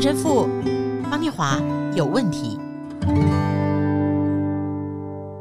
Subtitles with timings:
[0.00, 0.48] 陈神父
[1.10, 1.60] 方念华
[1.94, 2.58] 有问题。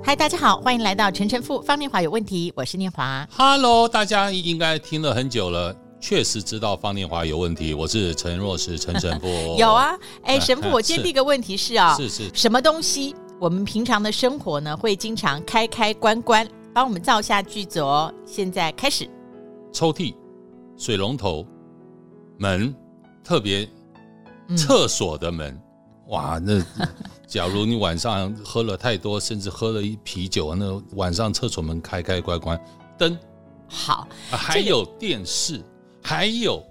[0.04, 3.26] 嗨，大家好，欢迎来到陈晨富方念华有问题，我是念华。
[3.32, 7.74] Hello，大家应该听了很久了，确实知道方念华有问题。
[7.74, 9.28] 我是陈若石陈神父。
[9.58, 13.16] 有啊，哎， 神父，我今天第一个问题是啊，是 是，是什么东西？
[13.40, 18.14] 我们平常的生活呢，会经常开开关关，帮我们造下句子哦。
[18.26, 19.10] 现在开始，
[19.72, 20.14] 抽屉、
[20.76, 21.48] 水龙头、
[22.38, 22.76] 门，
[23.24, 23.66] 特别
[24.56, 25.54] 厕所的门。
[25.54, 25.62] 嗯、
[26.08, 26.64] 哇，那
[27.28, 32.60] 假如你晚上喝了太多，甚至喝了一啤酒，那晚上厕所门开开关关。
[32.98, 33.18] 灯，
[33.68, 35.64] 好，还有电视，
[36.02, 36.64] 还有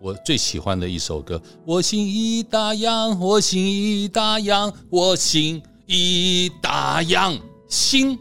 [0.00, 5.62] 我最喜欢的一首歌，我心已打烊，我心已打烊，我心。
[5.92, 8.16] 已打烊，心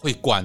[0.00, 0.44] 会关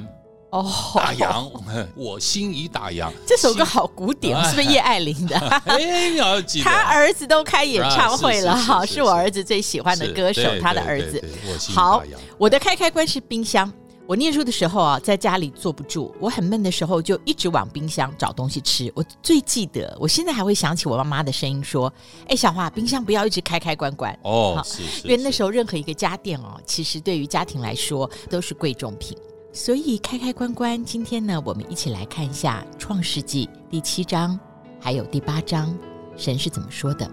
[0.51, 0.65] 哦。
[0.95, 1.49] 打烊，
[1.95, 3.11] 我心已打烊。
[3.25, 5.37] 这首歌好古典，是不是叶爱玲的？
[5.65, 11.23] 哎，你要记得，他儿子都开演唱会了哈，是我儿子最喜欢的歌手，他的儿子。
[11.69, 12.03] 好，
[12.37, 13.71] 我的开开关是冰箱。
[14.07, 18.91] 我念书的时候啊，在家里坐不住，我很闷的时候，就一直往冰箱找东西吃。
[18.95, 21.93] 我最记得，我现在还会想起我妈妈的声音说
[22.27, 29.15] ：“哎，小花，冰箱不要一直开开关关哦。”好，是是，因为那时候任何一个家电哦，其实对于家庭来说都是贵重品。
[29.51, 34.39] 所以开开关关，今天呢，我们一起来看一下《创世纪》第七章，
[34.79, 35.75] 还有第八章，
[36.15, 37.09] 神是怎么说的？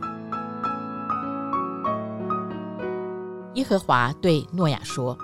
[3.55, 5.17] 耶和华对诺亚说。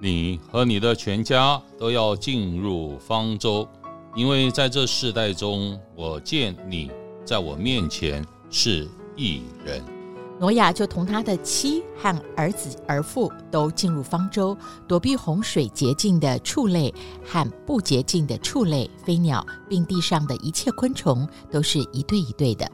[0.00, 3.68] 你和你的全家都要进入方舟，
[4.14, 6.92] 因为在这世代中，我见你
[7.24, 9.95] 在我面前是一人。
[10.38, 14.56] 挪亚就同他的妻和儿子儿妇都进入方舟，
[14.86, 16.92] 躲避洪水洁净的畜类
[17.24, 22.70] 和不洁净的畜类、飞鸟，并地上的一切昆虫，都是一对一对的。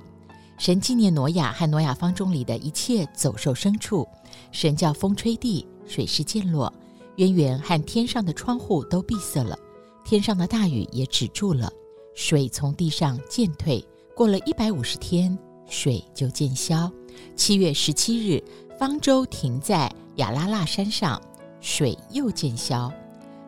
[0.58, 4.06] 神纪念挪亚和挪亚方舟里的一切走兽牲畜。
[4.51, 6.72] 神叫风吹地，水势渐落。
[7.17, 9.56] 渊源和天上的窗户都闭塞了，
[10.05, 11.70] 天上的大雨也止住了，
[12.14, 13.84] 水从地上渐退。
[14.17, 15.36] 过了一百五十天，
[15.68, 16.90] 水就渐消。
[17.36, 18.42] 七月十七日，
[18.78, 21.20] 方舟停在亚拉腊山上，
[21.60, 22.92] 水又渐消。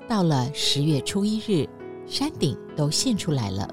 [0.09, 1.69] 到了十月初一日，
[2.07, 3.69] 山顶都现出来了。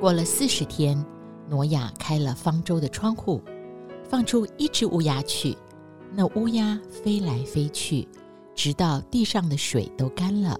[0.00, 1.04] 过了四十天，
[1.48, 3.40] 挪亚开了方舟的窗户，
[4.08, 5.56] 放出一只乌鸦去，
[6.12, 8.08] 那乌鸦飞来飞去。
[8.54, 10.58] 直到地上的水都干了，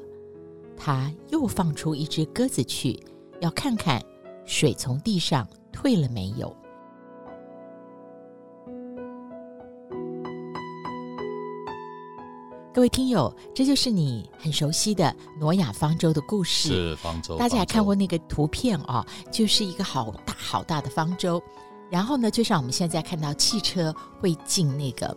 [0.76, 2.98] 他又放出一只鸽子去，
[3.40, 4.02] 要看看
[4.46, 6.56] 水从地上退了没有。
[12.74, 16.70] 各位听友，这就是你很熟悉的挪亚方舟的故事。
[16.70, 19.06] 是方舟，大家还看过那个图片啊、哦？
[19.30, 21.40] 就是一个好大好大的方舟，
[21.90, 25.14] 然后呢，就像我们现在看到汽车会进那个。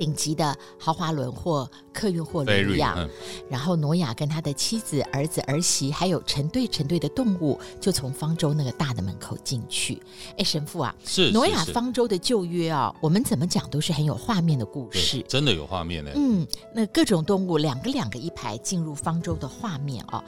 [0.00, 3.10] 顶级的豪华轮或客运货轮一样，嗯、
[3.50, 10.00] 然后挪亚跟他的妻子、儿子、儿媳，还有成对成对的动物，就从方舟那个大的门口进去。
[10.38, 16.10] 哎，神父啊，是挪亚方舟的旧约啊，我们怎么讲都是很有画面的故事，真的有画面呢。
[16.14, 20.24] 嗯，那各种动物两个两个一排进入方舟的画面啊，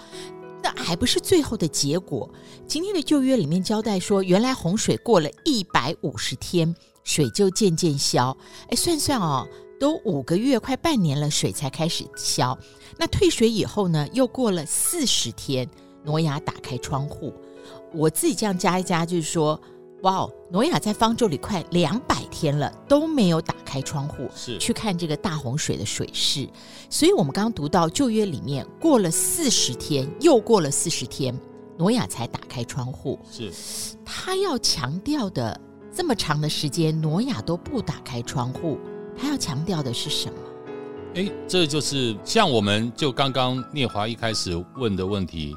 [0.63, 2.29] 那还不是最后的结果。
[2.67, 6.77] 今天的旧约里面交代说，原来洪水过了一百五十天。
[7.05, 8.37] 水就渐渐消，
[8.69, 9.47] 哎，算算哦，
[9.81, 12.57] 都五个月，快半年了，水才开始消。
[12.97, 15.69] 那退水以后呢，又过了四十天，
[16.05, 17.33] 挪亚打开窗户。
[17.93, 19.61] 我自己这样加一加，就是说，
[20.03, 26.49] 哇哦，挪亚在方舟里快两百天了，都没有打开窗户，是去看这个大洪水的水势。
[26.89, 31.37] 所以我们刚刚读到旧约里面，过了四十天，又过了四十天，
[31.77, 33.19] 挪亚才打开窗户。
[33.31, 33.51] 是
[34.05, 35.61] 他要强调的。
[35.95, 38.79] 这么长的时间，挪亚都不打开窗户，
[39.17, 40.39] 他要强调的是什么？
[41.15, 45.55] 哎，这就是像我们就刚刚聂华一开始问的问题：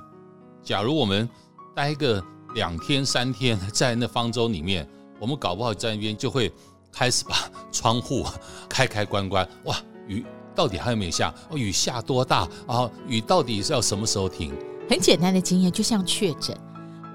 [0.61, 1.27] 假如我们
[1.73, 2.21] 待个
[2.53, 4.85] 两天三天在那方舟里面，
[5.19, 6.51] 我们搞不好在那边就会
[6.91, 8.25] 开始把窗户
[8.67, 9.47] 开开关关。
[9.63, 9.77] 哇，
[10.09, 11.33] 雨到底还有没有下？
[11.49, 12.45] 哦，雨下多大？
[12.67, 14.53] 啊，雨到底是要什么时候停？
[14.89, 16.55] 很简单的经验，就像确诊。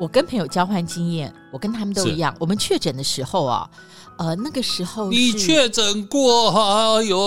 [0.00, 2.34] 我跟朋友交换经验，我跟他们都一样。
[2.40, 3.70] 我们确诊的时候啊，
[4.16, 7.18] 呃，那个时候你确诊过，哎呦，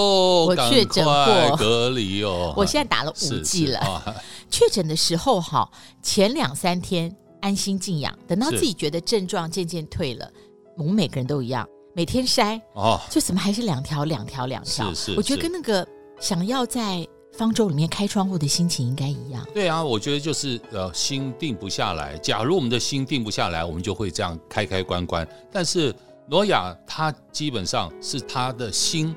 [0.45, 2.51] 我确诊过，隔离哦。
[2.57, 4.15] 我现在打了五剂了。
[4.49, 5.69] 确诊的时候哈，
[6.01, 10.27] 前两三天安心静养，等到自己觉得症状渐渐退了，
[10.75, 14.91] 我们每个人都一样，每天筛哦，就怎么还是两条两条两条？
[14.95, 15.87] 是是，我觉得跟那个
[16.19, 17.07] 想要在。
[17.33, 19.45] 方舟里面开窗户的心情应该一样。
[19.53, 22.15] 对啊，我觉得就是呃，心定不下来。
[22.19, 25.27] 假如我们的心定不下来，我们就会这样开开关关。
[25.51, 25.93] 但是
[26.27, 29.15] 挪亚他基本上是他的心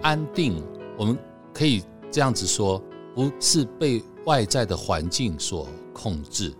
[0.00, 0.62] 安定，
[0.96, 1.16] 我们
[1.52, 2.82] 可以这样子说，
[3.14, 6.54] 不是被外在的环境所控制。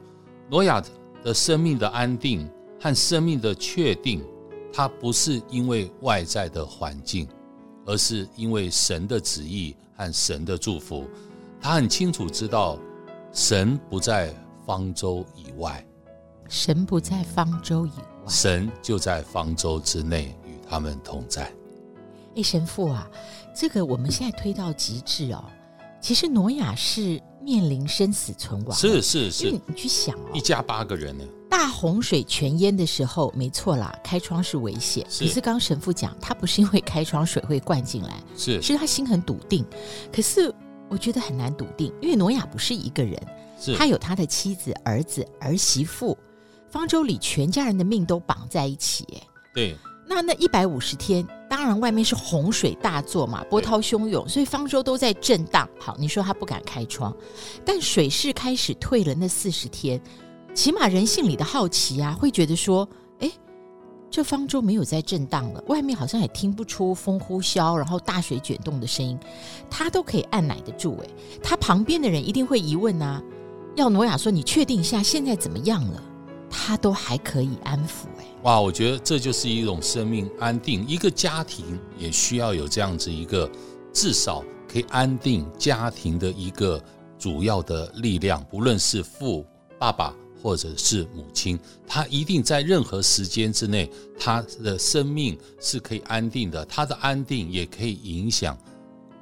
[0.50, 0.83] 挪亚
[1.25, 2.47] 的生命的安定
[2.79, 4.23] 和生命的确定，
[4.71, 7.27] 它不是因为外在的环境，
[7.87, 11.06] 而是因为神的旨意和神的祝福。
[11.60, 12.76] 他很清楚知道，
[13.32, 14.34] 神不在
[14.66, 15.84] 方舟以外，
[16.49, 21.52] 神不在方舟以外，神就在方舟之内与他们同在。
[22.34, 23.08] 哎，神父啊，
[23.54, 25.44] 这个我们现在推到极致哦。
[26.02, 29.50] 其实挪亚是面临生死存亡，是是是。
[29.52, 31.25] 你去想哦，一家八个人呢。
[31.49, 35.06] 大洪水全淹的时候，没错啦，开窗是危险。
[35.08, 35.25] 是。
[35.25, 39.64] 可是刚神父讲，他不是因为开窗水会灌进来，是，是他心很笃定。
[40.12, 40.52] 可是
[40.88, 43.16] 我觉得很难笃定，因为挪亚不是一个人，
[43.60, 46.19] 是他有他的妻子、儿子、儿媳妇，
[46.69, 49.06] 方舟里全家人的命都绑在一起。
[49.14, 49.22] 哎，
[49.55, 49.76] 对。
[50.05, 55.69] 那那一百五十天，当然外面是洪水大作嘛，波涛汹涌，所以方舟都在震荡。
[55.78, 57.14] 好，你说他不敢开窗，
[57.62, 59.14] 但水势开始退了。
[59.14, 60.00] 那四十天，
[60.54, 62.88] 起码人性里的好奇啊，会觉得说，
[63.19, 63.31] 哎，
[64.10, 69.20] 这方舟没有在震荡了，外面好像也听不出风呼啸，然后大水卷动的声音，
[69.69, 70.96] 他都可以按耐得住。
[71.05, 71.10] 哎，
[71.43, 73.22] 他旁边的人一定会疑问啊，
[73.76, 76.02] 要挪亚说，你确定一下现在怎么样了？
[76.52, 78.04] 他都还可以安抚。
[78.19, 78.26] 哎。
[78.43, 80.87] 哇，我觉得这就是一种生命安定。
[80.87, 83.50] 一个家庭也需要有这样子一个，
[83.93, 86.82] 至少可以安定家庭的一个
[87.19, 88.44] 主要的力量。
[88.50, 89.46] 不论是父、
[89.78, 93.88] 爸爸或者是母亲，他一定在任何时间之内，
[94.19, 96.64] 他的生命是可以安定的。
[96.66, 98.58] 他的安定也可以影响，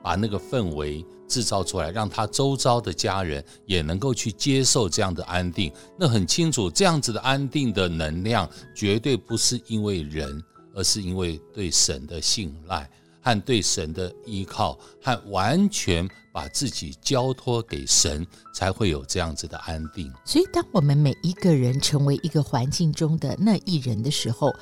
[0.02, 1.04] 把那个氛围。
[1.30, 5.72] 制造出来，让他周遭的家人也能够去接受这样的安定。
[5.96, 10.42] 那很清楚，这样子的安定的能量，绝对不是因为人，
[10.74, 12.90] 而是因为对神的信赖
[13.22, 20.12] 和对神的依靠，和完全把自己交托给神，才会有这样子的安定。
[20.24, 24.52] 所以，当我们每一个人成为一个环境中的那一人的时候，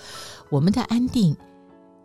[0.51, 1.35] 我们的安定。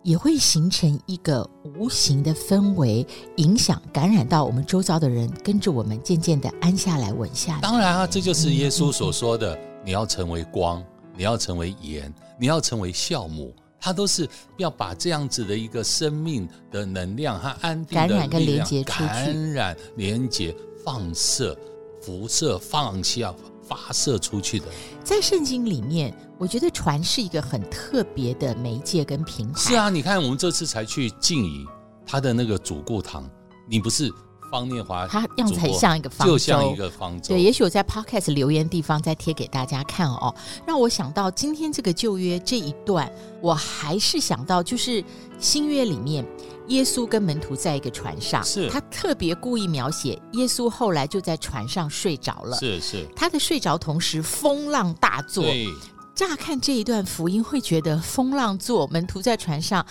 [0.03, 3.05] 也会形成一个无形的氛围，
[3.37, 7.61] 影响感染到我们周遭的人，跟着我们渐渐的安下来、稳下来。
[7.61, 10.83] 当然啊，这就是耶稣所说的：你要成为光，
[11.15, 13.53] 你要成为盐，你要成为酵母。
[13.79, 20.55] 他都是要把这样子的一个生命的能量和安定的力量，感染跟连接出去，感染、连接、
[20.85, 21.57] 放射、
[22.01, 23.33] 辐射、放下。
[23.67, 24.65] 发射出去的，
[25.03, 29.59] 在圣经里面，我觉得船是一个很特别的媒介跟平台。
[29.59, 31.65] 是啊，你看我们这次才去静怡，
[32.05, 33.29] 他的那个主顾堂，
[33.67, 34.11] 你不是
[34.53, 37.29] 方念华，他样子很像一个方舟，就像一个方舟。
[37.29, 40.31] 对，也许我在 Podcast 留言地方再贴给大家看哦，
[40.63, 43.11] 让我想到今天这个旧约这一段，
[43.41, 45.03] 我还是想到就是
[45.39, 46.23] 新约里面。
[46.67, 52.55] 耶稣跟门徒在一个船上，是他特别故意描写耶稣后来就在船上睡着了。
[52.57, 55.43] 是是，他的睡着同时风浪大作。
[55.43, 55.67] 对，
[56.15, 59.85] 乍看这一段福音会觉得风浪作，门徒在船上，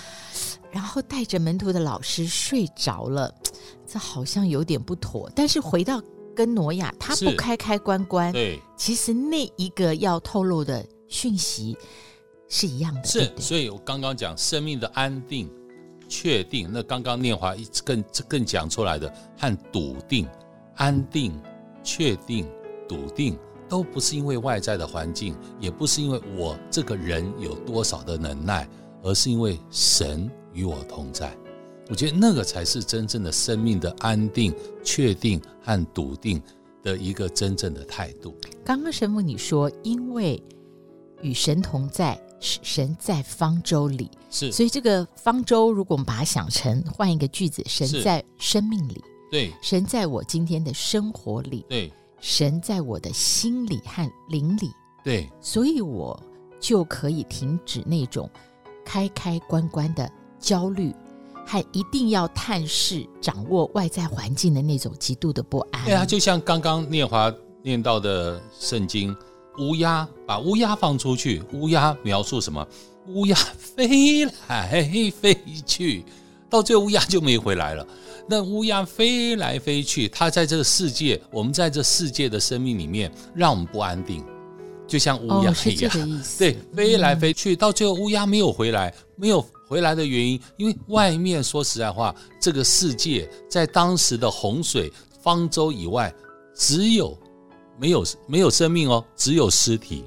[0.70, 3.30] 然后带着门徒的老师睡着了，
[3.86, 5.30] 这好像有点不妥。
[5.34, 6.02] 但是回到
[6.34, 11.76] 跟挪亚，他不开开关关，对，其实那一个要透露的讯息
[12.48, 13.04] 是一样的。
[13.04, 15.50] 是，对对，所以我刚刚讲生命的安定。
[16.08, 20.28] 确定，那刚刚念华一更更讲出来的和笃定、
[20.76, 21.32] 安定、
[21.82, 22.46] 确定、
[22.86, 28.68] 笃定，都不是因为外在的环境，也不是因为我这个人有多少的能耐，
[29.02, 31.34] 而是因为神与我同在。
[31.88, 36.42] 我觉得那个才是真正的生命的安定、确定和笃定
[36.82, 38.36] 的一个真正的态度。
[38.64, 40.42] 刚刚神父你说，因为
[41.20, 42.20] 与神同在。
[42.44, 54.72] 神在方舟里，是，所以这个方舟，如果我们把它想成换一个句子，神在生命里，对，神在我今天的生活里，对，神在我的心里和灵里，
[55.04, 56.20] 对，所以我
[56.58, 58.28] 就可以停止那种
[58.84, 60.10] 开开关关的
[60.40, 60.92] 焦虑，
[61.46, 65.84] 和一定要探视、掌握外在环境的那种极度的不安。
[65.84, 67.32] 对啊，就像刚刚念华
[67.62, 69.14] 念到的圣经。
[69.58, 72.66] 乌鸦把乌鸦放出去，乌鸦描述什么？
[73.08, 76.02] 乌鸦飞来飞去，
[76.48, 77.86] 到最后乌鸦就没回来了。
[78.26, 84.24] 那乌鸦飞来飞去，它在这个世界，我们在这世界的生命里面，让我们不安定，
[84.86, 85.92] 就像乌鸦一样。
[86.00, 96.14] 哦、对，飞来飞去，到最后乌鸦没有回来，没有回来的原因，因为外面说实在话，这个世界在当时的洪水方舟以外，
[96.54, 97.18] 只有。
[97.80, 100.04] 没有没有生命哦，只有尸体。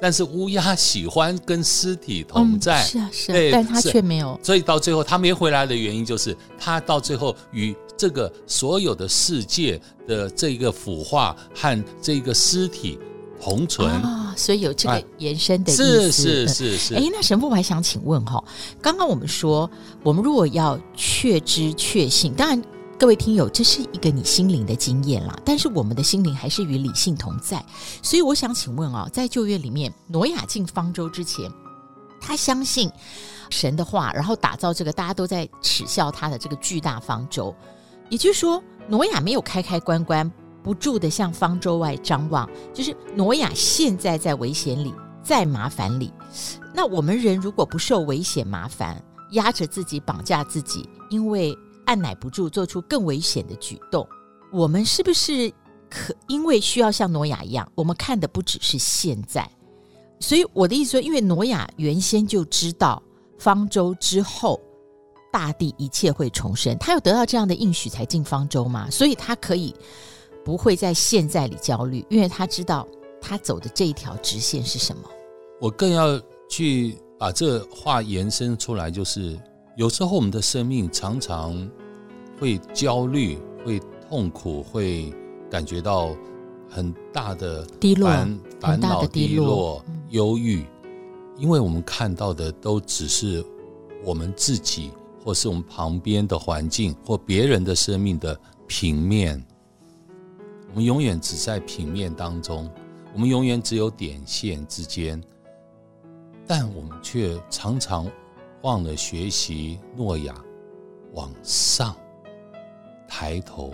[0.00, 12.98] 但是乌鸦喜欢跟尸体同在，嗯、是啊是啊，对，但它却没有，所以到最后它没回来的原因就是它到最后与这个所有的世界的这个腐化和这个尸体
[13.40, 16.94] 同存啊、哦，所以有这个延伸的意思，是是是是。
[16.94, 18.42] 哎，那神父我还想请问哈，
[18.82, 19.70] 刚刚我们说，
[20.02, 22.62] 我们如果要确知确信，当然。
[22.98, 27.62] 各位听友，这是一个你心灵的经验啦，但是我们的心灵还是与理性同在，
[28.02, 31.52] 所以我想请问啊，在旧约里面，挪亚进方舟之前，
[32.18, 32.90] 他相信
[33.50, 37.54] 神的话，然后打造这个大家都在耻笑他的这个巨大方舟，
[38.08, 40.32] 也就是说，挪亚没有开开关关，
[40.66, 44.92] 不住地向方舟外张望，就是挪亚现在在危险里，
[45.22, 46.12] 在麻烦里。
[46.74, 54.04] 那我们人如果不受危险麻烦，压着自己，绑架自己，因为按捺不住，做出更危险的举动，
[54.52, 55.48] 我们是不是
[55.88, 57.70] 可因为需要像挪亚一样？
[57.76, 59.48] 我们看的不只是现在，
[60.18, 63.00] 所以我的意思说，因为挪亚原先就知道
[63.38, 64.60] 方舟之后
[65.32, 69.72] 大地一切会重生，他有得到这样的应许才进方舟嘛，所以他可以
[70.46, 72.86] 不会在现在里焦虑，因为他知道
[73.20, 75.02] 他走的这一条直线是什么。
[75.60, 79.36] 我更要去把这话延伸出来，就是。
[79.76, 81.70] 有时候我们的生命常常
[82.40, 85.12] 会焦虑、会痛苦、会
[85.50, 86.16] 感觉到
[86.66, 88.08] 很大的低落、
[88.58, 90.64] 烦恼、低落、忧郁，
[91.36, 93.44] 因为我们看到的都只是
[94.02, 99.44] 我们自己，或是我们旁边的环境，或别人的生命的平面。
[100.76, 102.70] 我们永远只在平面当中，
[103.14, 105.18] 我们永远只有点线之间，
[106.46, 108.06] 但我们却常常。
[108.62, 110.34] 忘了学习诺亚
[111.12, 111.94] 往上
[113.06, 113.72] 抬头，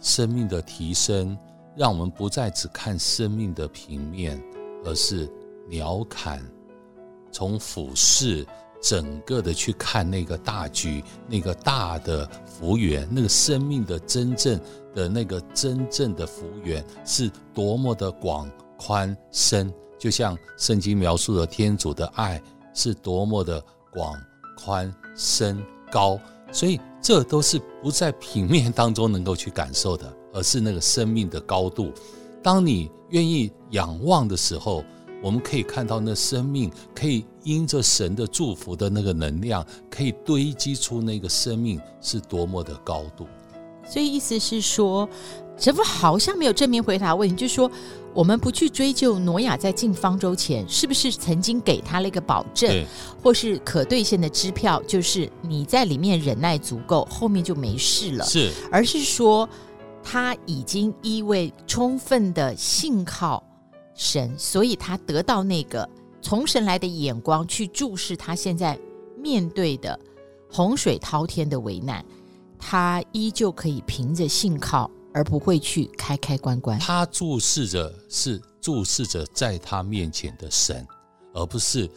[0.00, 1.38] 生命的提升，
[1.76, 4.42] 让我们不再只看生命的平面，
[4.84, 5.30] 而是
[5.68, 6.40] 鸟瞰，
[7.30, 8.44] 从俯视
[8.86, 14.60] 整个的去看那个大局，那个大的幅员，那个生命的真正
[14.94, 22.40] 的那个真正的幅员是多么的广宽深，就像圣经描述的天主的爱
[22.74, 23.62] 是多么的。
[23.92, 24.14] 广
[24.58, 25.58] 宽深
[25.90, 26.20] 高，
[26.52, 31.90] 所以这都是不在平面当中能够去感受的，而是那个生命的高度。
[32.42, 34.84] 当你愿意仰望的时候，
[35.26, 43.26] 我们可以看到那生命可以因着神的祝福的那个能量，可以堆积出那个生命是多么的高度。
[43.84, 45.08] 所以意思是说，
[45.58, 47.68] 神父好像没有正面回答问题，就是说。
[48.14, 52.82] 我们不去追究挪亚在进方舟前是不是曾经给他了一个保证，
[53.22, 58.24] 或是可兑现的支票，就是你在里面忍耐足够，后面就没事了。
[58.24, 59.46] 是，而是说
[60.02, 63.44] 他已经因为充分的信靠
[63.96, 65.88] 神，所以他得到那个
[66.22, 68.78] 从神来的眼光去注视他现在
[69.18, 69.98] 面对的
[70.50, 72.04] 洪水滔天的危难，
[72.58, 74.90] 他依旧可以凭着信靠。
[75.16, 76.78] 而不会去开开关关。
[76.78, 80.86] 他注视着是注视着在他面前的神，
[81.32, 81.90] 而不是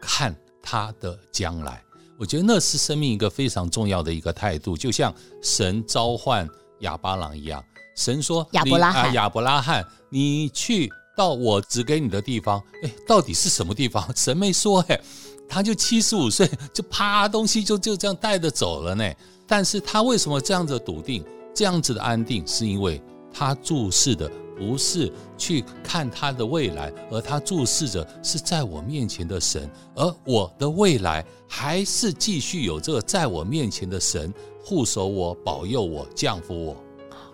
[0.00, 1.84] 看他的将来。
[2.18, 7.62] 我觉得那是生命一个非常重要的一个态度，就像神召唤亚巴郎一样。
[7.94, 10.90] 神说：“亚伯拉罕，亚伯拉罕，你去
[11.22, 14.04] 到我指给你的地方。”哎，到底是什么地方？
[14.16, 14.80] 神没说。
[14.88, 15.00] 哎，
[15.48, 19.08] 他就七十五岁， 就啪，东西就就这样带着走了呢。
[19.46, 21.24] 但是他为什么这样子笃定？
[21.54, 23.00] 这样子的安定，是因为
[23.32, 34.32] 他注视的不是去看他的未来，而他注视着是在我面前的神，而我的未来还是继续有这个在我面前的神
[34.64, 36.76] 护守我、保佑我、降福我。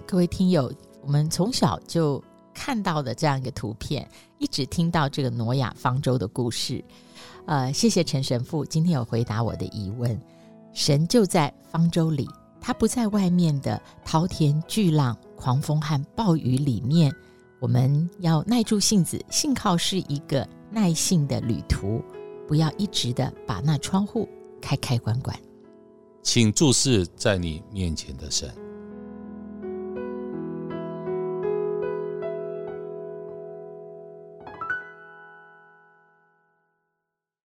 [0.05, 2.23] 各位听友，我们从小就
[2.59, 4.07] 看到的这样一个图片，
[4.39, 6.85] 一直听到这个挪亚方舟的故事。
[7.47, 10.21] 呃，谢谢陈神父今天有回答我的疑问，
[10.73, 12.29] 神就在方舟里。
[12.61, 17.15] 他不在外面的滔天巨浪、狂风和暴雨里面，
[17.61, 22.03] 我们要耐住性子，信靠是一个耐性的旅途，
[22.49, 24.29] 不要一直的把那窗户
[24.61, 25.39] 开开关关。
[26.25, 28.53] 请注视在你面前的神。